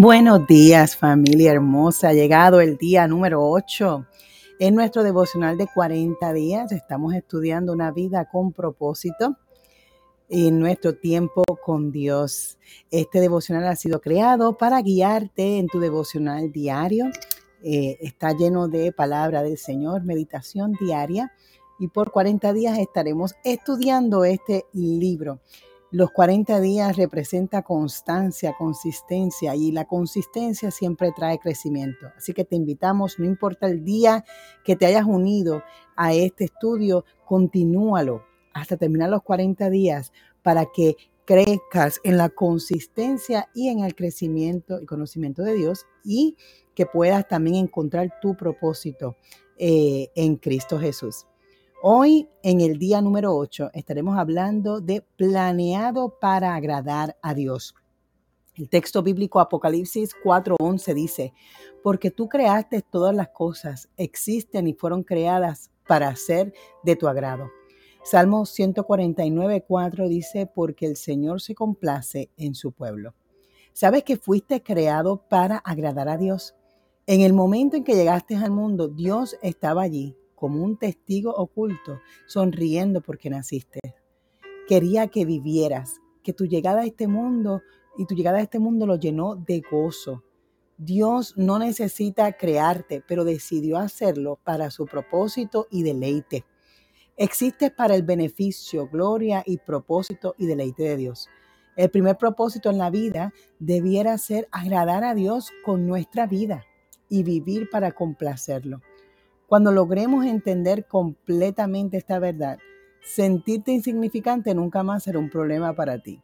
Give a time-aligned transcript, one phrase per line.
[0.00, 4.06] Buenos días familia hermosa, llegado el día número 8.
[4.60, 9.36] En nuestro devocional de 40 días estamos estudiando una vida con propósito
[10.28, 12.58] en nuestro tiempo con Dios.
[12.92, 17.06] Este devocional ha sido creado para guiarte en tu devocional diario.
[17.64, 21.32] Eh, está lleno de palabra del Señor, meditación diaria
[21.80, 25.40] y por 40 días estaremos estudiando este libro.
[25.90, 32.08] Los 40 días representa constancia, consistencia y la consistencia siempre trae crecimiento.
[32.14, 34.22] Así que te invitamos, no importa el día
[34.64, 35.62] que te hayas unido
[35.96, 38.22] a este estudio, continúalo
[38.52, 44.82] hasta terminar los 40 días para que crezcas en la consistencia y en el crecimiento
[44.82, 46.36] y conocimiento de Dios y
[46.74, 49.16] que puedas también encontrar tu propósito
[49.56, 51.26] eh, en Cristo Jesús.
[51.80, 57.72] Hoy, en el día número 8, estaremos hablando de planeado para agradar a Dios.
[58.56, 61.32] El texto bíblico Apocalipsis 4:11 dice,
[61.84, 67.48] porque tú creaste todas las cosas, existen y fueron creadas para ser de tu agrado.
[68.02, 73.14] Salmo 149:4 dice, porque el Señor se complace en su pueblo.
[73.72, 76.56] ¿Sabes que fuiste creado para agradar a Dios?
[77.06, 82.00] En el momento en que llegaste al mundo, Dios estaba allí como un testigo oculto,
[82.26, 83.80] sonriendo porque naciste.
[84.68, 87.62] Quería que vivieras, que tu llegada a este mundo
[87.96, 90.22] y tu llegada a este mundo lo llenó de gozo.
[90.76, 96.44] Dios no necesita crearte, pero decidió hacerlo para su propósito y deleite.
[97.16, 101.28] Existes para el beneficio, gloria y propósito y deleite de Dios.
[101.74, 106.64] El primer propósito en la vida debiera ser agradar a Dios con nuestra vida
[107.08, 108.80] y vivir para complacerlo.
[109.48, 112.58] Cuando logremos entender completamente esta verdad,
[113.02, 116.20] sentirte insignificante nunca más será un problema para ti.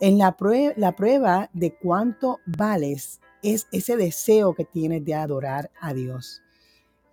[0.00, 6.42] En la, prueba, de cuánto vales es ese deseo que tienes de adorar a Dios.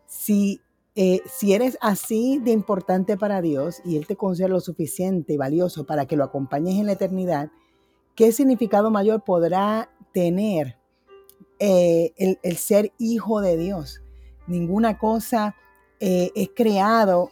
[0.08, 0.60] Si,
[0.96, 5.38] eh, si eres así de importante para Dios y Él te considera lo suficiente y
[5.38, 7.50] valioso para que lo acompañes en la eternidad,
[8.14, 10.78] ¿qué significado mayor podrá tener
[11.60, 14.02] eh, el ser hijo de Dios?
[14.50, 15.56] Ninguna cosa
[16.00, 17.30] eh, es creado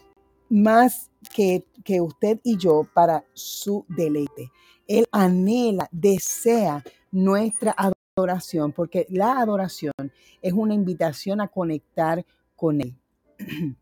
[0.49, 4.51] más que, que usted y yo para su deleite.
[4.87, 7.75] Él anhela, desea nuestra
[8.15, 9.93] adoración, porque la adoración
[10.41, 12.23] es una invitación a conectar
[12.55, 12.95] con Él.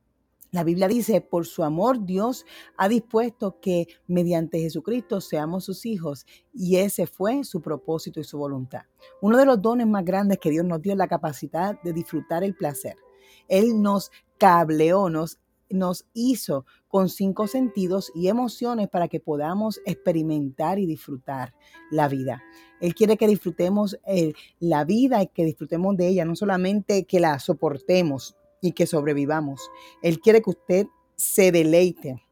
[0.51, 2.45] La Biblia dice, por su amor Dios
[2.77, 8.37] ha dispuesto que mediante Jesucristo seamos sus hijos y ese fue su propósito y su
[8.37, 8.83] voluntad.
[9.19, 12.45] Uno de los dones más grandes que Dios nos dio es la capacidad de disfrutar
[12.45, 12.95] el placer.
[13.47, 15.39] Él nos cableó, nos,
[15.69, 21.53] nos hizo con cinco sentidos y emociones para que podamos experimentar y disfrutar
[21.91, 22.41] la vida.
[22.79, 27.19] Él quiere que disfrutemos eh, la vida y que disfrutemos de ella, no solamente que
[27.19, 29.69] la soportemos y que sobrevivamos.
[30.01, 32.23] Él quiere que usted se deleite,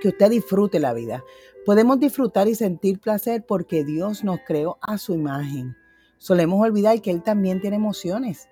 [0.00, 1.24] que usted disfrute la vida.
[1.64, 5.76] Podemos disfrutar y sentir placer porque Dios nos creó a su imagen.
[6.18, 8.48] Solemos olvidar que Él también tiene emociones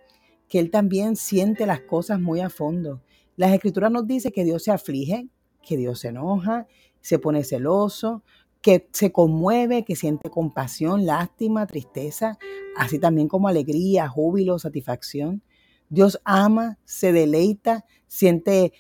[0.54, 3.03] que Él también siente las cosas muy a fondo.
[3.34, 5.26] Las escrituras nos dice que Dios se aflige,
[5.67, 6.69] que Dios se enoja,
[7.00, 8.23] se pone celoso,
[8.61, 12.38] que se conmueve, que siente compasión, lástima, tristeza,
[12.76, 15.43] así también como alegría, júbilo, satisfacción.
[15.88, 18.73] Dios ama, se deleita, siente,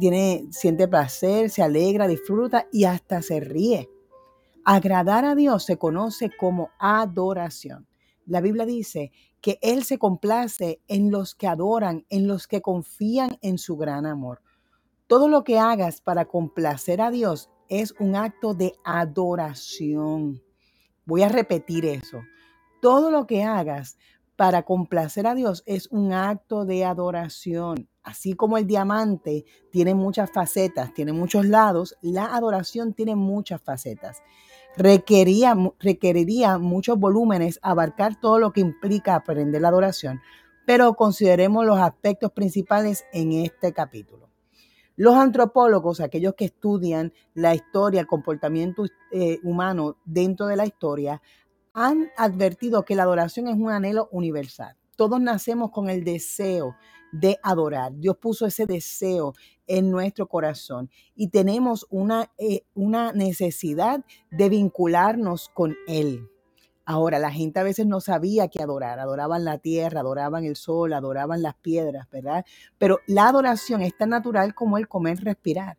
[0.00, 3.88] tiene, siente placer, se alegra, disfruta y hasta se ríe.
[4.64, 7.86] Agradar a Dios se conoce como adoración.
[8.26, 13.38] La Biblia dice que Él se complace en los que adoran, en los que confían
[13.42, 14.42] en su gran amor.
[15.06, 20.42] Todo lo que hagas para complacer a Dios es un acto de adoración.
[21.04, 22.22] Voy a repetir eso.
[22.80, 23.98] Todo lo que hagas
[24.36, 27.88] para complacer a Dios es un acto de adoración.
[28.02, 34.22] Así como el diamante tiene muchas facetas, tiene muchos lados, la adoración tiene muchas facetas
[34.76, 40.20] requería, requeriría muchos volúmenes abarcar todo lo que implica aprender la adoración,
[40.66, 44.28] pero consideremos los aspectos principales en este capítulo.
[44.96, 51.20] Los antropólogos, aquellos que estudian la historia, el comportamiento eh, humano dentro de la historia,
[51.74, 54.76] han advertido que la adoración es un anhelo universal.
[54.96, 56.76] Todos nacemos con el deseo
[57.20, 57.92] de adorar.
[57.94, 59.34] Dios puso ese deseo
[59.66, 66.28] en nuestro corazón y tenemos una, eh, una necesidad de vincularnos con Él.
[66.84, 70.92] Ahora, la gente a veces no sabía que adorar, adoraban la tierra, adoraban el sol,
[70.92, 72.44] adoraban las piedras, ¿verdad?
[72.78, 75.78] Pero la adoración es tan natural como el comer, respirar.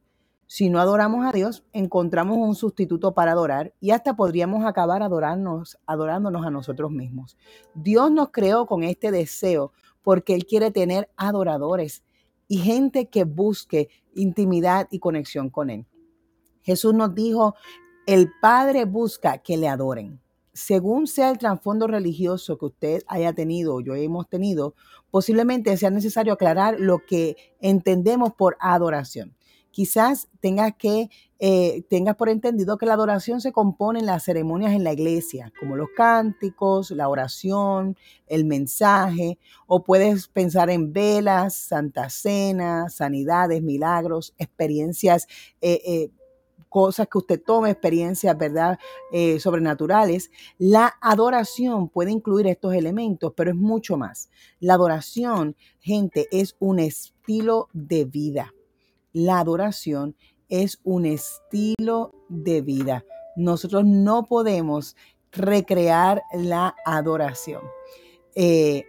[0.50, 5.78] Si no adoramos a Dios, encontramos un sustituto para adorar y hasta podríamos acabar adorarnos,
[5.86, 7.38] adorándonos a nosotros mismos.
[7.74, 9.74] Dios nos creó con este deseo
[10.08, 12.02] porque Él quiere tener adoradores
[12.48, 15.86] y gente que busque intimidad y conexión con Él.
[16.62, 17.56] Jesús nos dijo,
[18.06, 20.22] el Padre busca que le adoren.
[20.54, 24.76] Según sea el trasfondo religioso que usted haya tenido o yo hemos tenido,
[25.12, 29.37] posiblemente sea necesario aclarar lo que entendemos por adoración
[29.72, 31.10] quizás tengas que
[31.40, 35.54] eh, tengas por entendido que la adoración se compone en las ceremonias en la iglesia,
[35.60, 39.38] como los cánticos, la oración, el mensaje,
[39.68, 45.28] o puedes pensar en velas, santa cena, sanidades, milagros, experiencias.
[45.62, 46.12] Eh, eh,
[46.70, 48.78] cosas que usted tome, experiencias, ¿verdad?
[49.40, 50.30] sobrenaturales.
[50.58, 54.30] La adoración puede incluir estos elementos, pero es mucho más.
[54.60, 58.54] La adoración, gente, es un estilo de vida
[59.18, 60.16] la adoración
[60.48, 63.04] es un estilo de vida.
[63.36, 64.96] Nosotros no podemos
[65.32, 67.62] recrear la adoración.
[68.36, 68.86] Eh,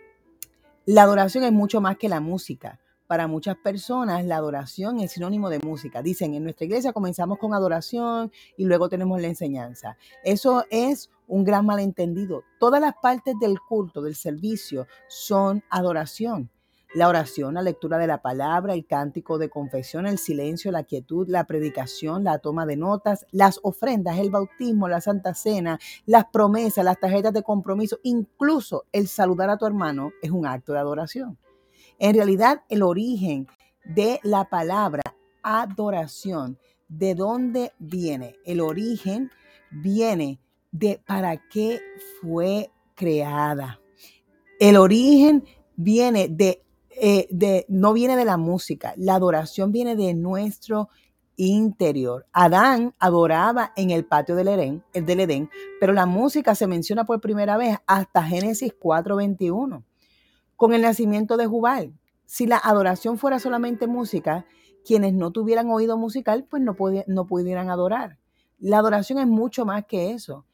[0.85, 2.79] la adoración es mucho más que la música.
[3.07, 6.03] Para muchas personas la adoración es sinónimo de música.
[6.03, 9.97] Dicen, en nuestra iglesia comenzamos con adoración y luego tenemos la enseñanza.
[10.23, 12.43] Eso es un gran malentendido.
[12.61, 16.51] Todas las partes del culto, del servicio, son adoración
[16.94, 21.29] la oración, la lectura de la palabra, el cántico de confesión, el silencio, la quietud,
[21.29, 26.85] la predicación, la toma de notas, las ofrendas, el bautismo, la santa cena, las promesas,
[26.85, 31.38] las tarjetas de compromiso, incluso el saludar a tu hermano es un acto de adoración.
[31.99, 33.49] En realidad, el origen
[33.85, 35.02] de la palabra
[35.43, 36.58] adoración,
[36.88, 38.37] ¿de dónde viene?
[38.44, 39.31] El origen
[39.70, 40.40] viene
[40.70, 41.81] de para qué
[42.20, 43.81] fue creada.
[44.58, 45.44] El origen
[45.76, 46.64] viene de
[47.00, 50.89] eh, de, no viene de la música, la adoración viene de nuestro
[51.37, 52.27] interior.
[52.33, 55.50] Adán adoraba en el patio del Edén, el del Edén,
[55.81, 59.85] pero la música se menciona por primera vez hasta Génesis 4:21,
[60.56, 61.95] con el nacimiento de Jubal.
[62.27, 64.47] Si la adoración fuera solamente música,
[64.85, 68.19] quienes no tuvieran oído musical, pues no, no pudieran adorar.
[68.59, 70.45] La adoración es mucho más que eso.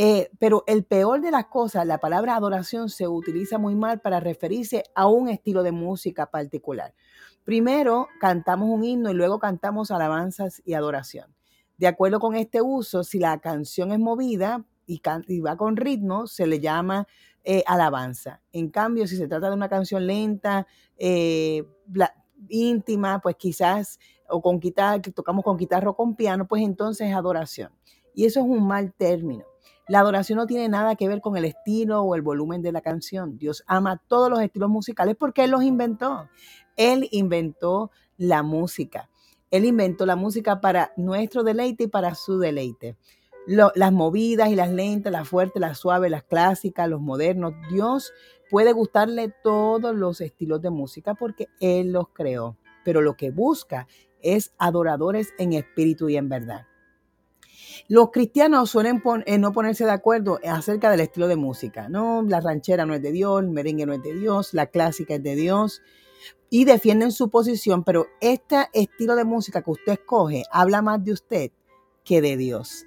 [0.00, 4.20] Eh, pero el peor de las cosas, la palabra adoración se utiliza muy mal para
[4.20, 6.94] referirse a un estilo de música particular.
[7.42, 11.34] Primero cantamos un himno y luego cantamos alabanzas y adoración.
[11.78, 15.00] De acuerdo con este uso, si la canción es movida y,
[15.40, 17.08] va con ritmo, se le llama
[17.42, 18.40] eh, alabanza.
[18.52, 21.64] En cambio, si se trata de una canción lenta, eh,
[22.48, 23.98] íntima, pues quizás,
[24.28, 27.72] o con guitarra, que tocamos con guitarra o con piano, pues entonces adoración.
[28.14, 29.47] Y eso es un mal término.
[29.88, 32.82] La adoración no tiene nada que ver con el estilo o el volumen de la
[32.82, 33.38] canción.
[33.38, 36.28] Dios ama todos los estilos musicales porque Él los inventó.
[36.76, 39.08] Él inventó la música.
[39.50, 42.96] Él inventó la música para nuestro deleite y para su deleite.
[43.46, 47.54] las movidas y las lentas, las fuertes, las suaves, las clásicas, los modernos.
[47.70, 48.12] Dios
[48.50, 52.58] puede gustarle todos los estilos de música porque Él los creó.
[52.84, 53.86] Pero lo que busca
[54.20, 56.66] es adoradores en espíritu y en verdad.
[57.86, 62.22] Los cristianos suelen eh, no ponerse de acuerdo acerca del estilo de música, ¿no?
[62.22, 65.22] La ranchera no es de Dios, el merengue no es de Dios, la clásica es
[65.22, 65.82] de Dios
[66.50, 71.12] y defienden su posición, pero este estilo de música que usted escoge habla más de
[71.12, 71.50] usted
[72.04, 72.84] que de Dios.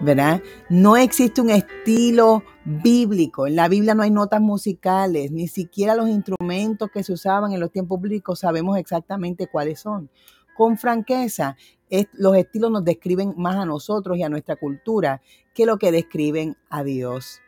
[0.00, 0.42] ¿Verdad?
[0.68, 3.46] No existe un estilo bíblico.
[3.46, 7.60] En la Biblia no hay notas musicales, ni siquiera los instrumentos que se usaban en
[7.60, 10.10] los tiempos bíblicos sabemos exactamente cuáles son.
[10.54, 11.56] Con franqueza,
[12.12, 15.20] los estilos nos describen más a nosotros y a nuestra cultura
[15.54, 17.40] que lo que describen a Dios.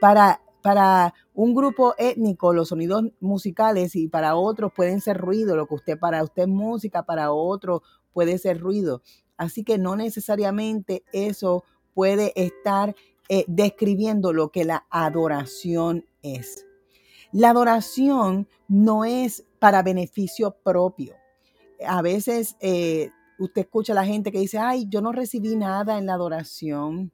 [0.00, 5.66] Para, para un grupo étnico, los sonidos musicales y para otros pueden ser ruido, lo
[5.66, 9.02] que usted para usted es música, para otro puede ser ruido.
[9.36, 12.94] Así que no necesariamente eso puede estar
[13.28, 16.66] eh, describiendo lo que la adoración es.
[17.32, 21.14] La adoración no es para beneficio propio.
[21.86, 25.98] A veces eh, usted escucha a la gente que dice, ay, yo no recibí nada
[25.98, 27.12] en la adoración.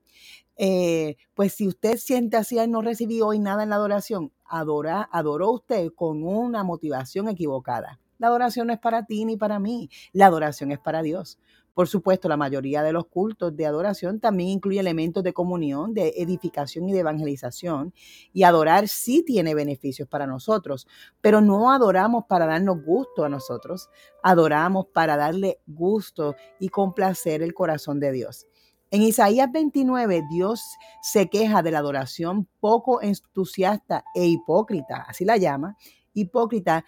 [0.56, 5.08] Eh, pues si usted siente así, ay, no recibí hoy nada en la adoración, adora,
[5.10, 8.00] adoró usted con una motivación equivocada.
[8.18, 11.38] La adoración no es para ti ni para mí, la adoración es para Dios.
[11.74, 16.12] Por supuesto, la mayoría de los cultos de adoración también incluye elementos de comunión, de
[16.18, 17.94] edificación y de evangelización.
[18.34, 20.86] Y adorar sí tiene beneficios para nosotros,
[21.22, 23.88] pero no adoramos para darnos gusto a nosotros,
[24.22, 28.46] adoramos para darle gusto y complacer el corazón de Dios.
[28.90, 30.60] En Isaías 29, Dios
[31.00, 35.78] se queja de la adoración poco entusiasta e hipócrita, así la llama,
[36.12, 36.84] hipócrita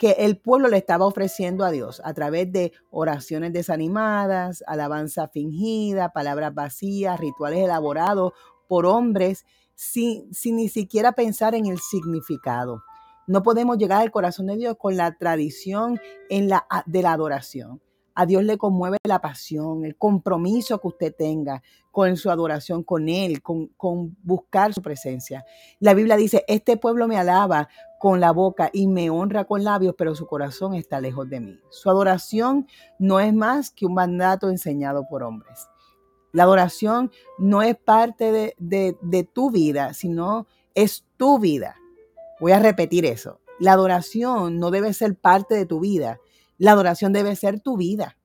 [0.00, 6.14] que el pueblo le estaba ofreciendo a Dios a través de oraciones desanimadas, alabanza fingida,
[6.14, 8.32] palabras vacías, rituales elaborados
[8.66, 12.82] por hombres sin, sin ni siquiera pensar en el significado.
[13.26, 17.82] No podemos llegar al corazón de Dios con la tradición en la, de la adoración.
[18.14, 23.10] A Dios le conmueve la pasión, el compromiso que usted tenga con su adoración con
[23.10, 25.44] Él, con, con, buscar su presencia.
[25.78, 27.68] La Biblia dice, este pueblo me alaba
[28.00, 31.60] con la boca y me honra con labios, pero su corazón está lejos de mí.
[31.68, 32.66] Su adoración
[32.98, 35.68] no es más que un mandato enseñado por hombres.
[36.32, 41.76] La adoración no es parte de, de, de tu vida, sino es tu vida.
[42.40, 43.42] Voy a repetir eso.
[43.58, 46.20] La adoración no debe ser parte de tu vida,
[46.56, 48.16] la adoración debe ser tu vida.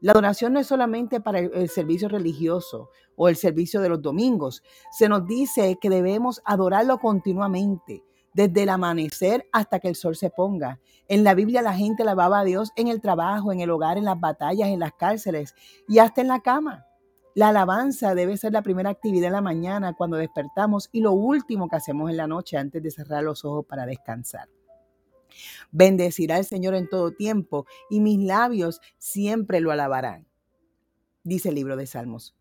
[0.00, 4.62] La adoración no es solamente para el, servicio religioso o el servicio de los domingos.
[4.92, 8.04] Se nos dice que debemos adorarlo continuamente,
[8.38, 10.78] desde el amanecer hasta que el sol se ponga.
[11.08, 14.04] En la Biblia la gente alababa a Dios en el trabajo, en el hogar, en
[14.04, 15.56] las batallas, en las cárceles
[15.88, 16.86] y hasta en la cama.
[17.34, 21.68] La alabanza debe ser la primera actividad en la mañana cuando despertamos y lo último
[21.68, 24.48] que hacemos en la noche antes de cerrar los ojos para descansar.
[25.72, 30.28] Bendecirá el Señor en todo tiempo y mis labios siempre lo alabarán,
[31.24, 32.36] dice el libro de Salmos.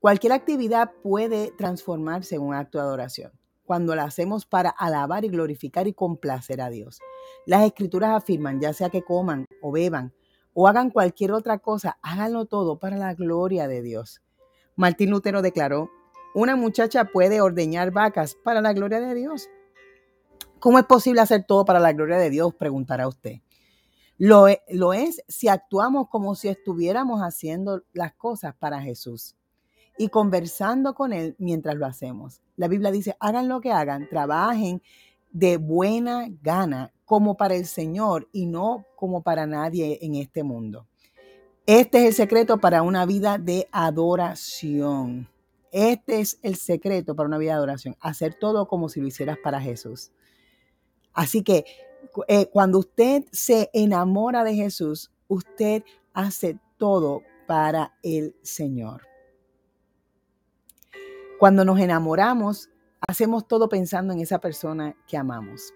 [0.00, 3.39] Cualquier actividad puede transformarse en un acto de adoración
[3.70, 6.98] cuando la hacemos para alabar y glorificar y complacer a Dios.
[7.46, 10.12] Las escrituras afirman, ya sea que coman o beban
[10.54, 14.22] o hagan cualquier otra cosa, háganlo todo para la gloria de Dios.
[14.74, 15.88] Martín Lutero declaró,
[16.34, 19.48] una muchacha puede ordeñar vacas para la gloria de Dios
[20.58, 22.52] ¿Cómo es posible hacer todo para la gloria de Dios?
[22.56, 23.36] Preguntará usted.
[24.18, 29.36] Lo, e, lo, es si actuamos como si estuviéramos haciendo las cosas para Jesús
[29.98, 32.40] y conversando con Él mientras lo hacemos.
[32.56, 34.82] La Biblia dice, hagan lo que hagan, trabajen
[35.30, 40.86] de buena gana como para el Señor y no como para nadie en este mundo.
[41.66, 45.28] Este es el secreto para una vida de adoración.
[45.72, 47.96] Este es el secreto para una vida de adoración.
[48.00, 50.10] Hacer todo como si lo hicieras para Jesús.
[51.12, 51.64] Así que
[52.28, 59.09] eh, cuando usted se enamora de Jesús, usted hace todo para el Señor.
[61.40, 62.68] Cuando nos enamoramos,
[63.08, 65.72] hacemos todo pensando en esa persona que amamos.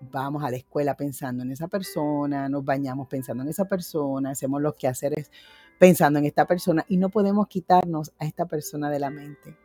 [0.00, 4.60] Vamos a la escuela pensando en esa persona, nos bañamos pensando en esa persona, hacemos
[4.60, 5.30] los quehaceres
[5.78, 9.56] pensando en esta persona y no podemos quitarnos a esta persona de la mente.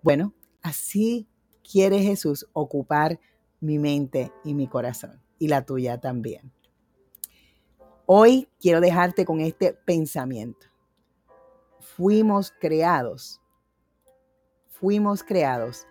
[0.00, 0.32] Bueno,
[0.62, 1.26] así
[1.68, 3.18] quiere Jesús ocupar
[3.58, 6.52] mi mente y mi corazón, y la tuya también.
[8.06, 10.68] Hoy quiero dejarte con este pensamiento.
[11.80, 13.40] Fuimos creados,
[14.84, 15.86] fuimos creados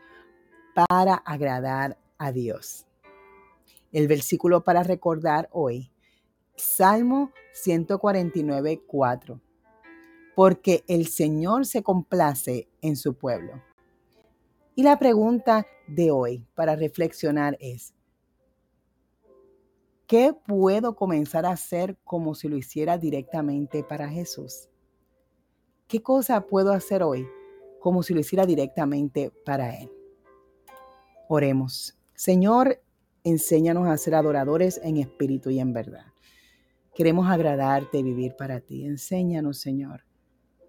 [0.76, 2.86] para agradar a Dios.
[3.92, 5.92] El versículo para recordar hoy,
[6.56, 9.42] Salmo 149, 4.
[10.36, 13.64] Porque el Señor se complace en su pueblo
[14.76, 17.96] y la pregunta de hoy para reflexionar es,
[20.06, 24.70] ¿qué puedo comenzar a hacer como si lo hiciera directamente para Jesús?
[25.88, 27.28] ¿Qué cosa puedo hacer hoy
[27.84, 29.92] como si lo hiciera directamente para Él?
[31.28, 32.00] Oremos.
[32.16, 32.82] Señor,
[33.24, 36.06] enséñanos a ser adoradores en espíritu y en verdad.
[36.96, 38.86] Queremos agradarte y vivir para ti.
[38.86, 40.04] Enséñanos, Señor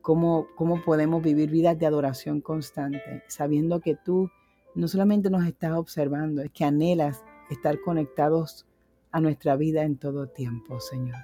[0.05, 4.29] cómo, podemos vivir vidas de adoración constante, sabiendo que tú
[4.75, 8.67] no solamente nos estás observando, es que anhelas estar conectados
[9.13, 11.17] a nuestra vida en todo tiempo, Señor.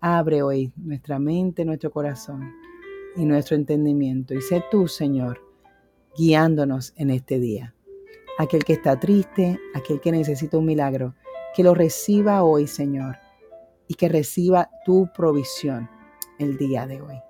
[0.00, 2.52] Abre hoy nuestra mente, nuestro corazón
[3.16, 4.34] y nuestro entendimiento.
[4.34, 5.40] Y sé tú, Señor,
[6.16, 7.74] guiándonos en este día.
[8.38, 11.14] Aquel que está triste, aquel que necesita un milagro,
[11.54, 13.16] que lo reciba hoy, Señor,
[13.86, 15.88] y que reciba tu provisión
[16.38, 17.20] el día de hoy.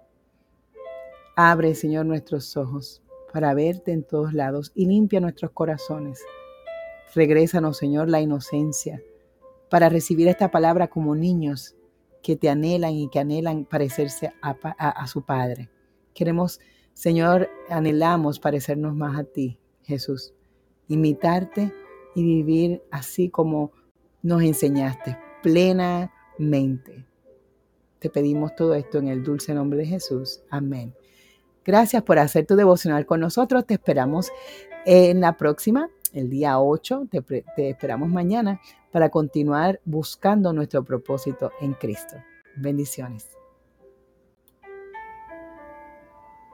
[1.37, 6.23] Abre, Señor, nuestros ojos para verte en todos lados y limpia nuestros corazones.
[7.15, 9.03] Regrésanos, Señor, la inocencia
[9.69, 11.75] para recibir esta palabra como niños
[12.23, 15.69] que te anhelan y que anhelan parecerse a, su Padre.
[16.15, 16.61] Queremos,
[16.95, 20.33] Señor, anhelamos parecernos más a ti, Jesús,
[20.89, 21.73] imitarte
[22.15, 23.73] y vivir así como
[24.23, 27.05] nos enseñaste, plenamente.
[27.99, 30.43] Te pedimos todo esto en el dulce nombre de Jesús.
[30.51, 30.95] Amén.
[31.65, 33.67] Gracias por hacer tu devocional con nosotros.
[33.67, 34.31] Te esperamos
[34.85, 37.09] en la próxima, el día 8.
[37.11, 38.61] Te, te esperamos mañana
[38.93, 42.17] para continuar buscando nuestro propósito en Cristo.
[42.57, 43.44] Bendiciones.